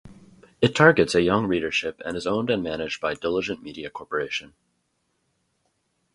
[0.61, 4.55] It targets a young readership and is owned and managed by Diligent Media Corporation.